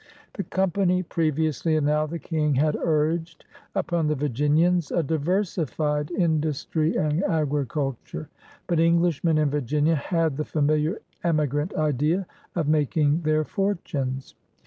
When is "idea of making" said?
11.75-13.21